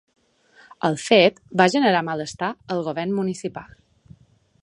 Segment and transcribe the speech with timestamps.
[0.87, 3.79] El fet va generar malestar al govern municipal.